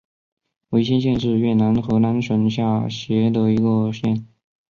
[0.69, 4.25] 维先县是越南河南省下辖的一个县。